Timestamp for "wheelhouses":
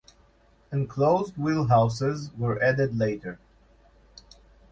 1.35-2.35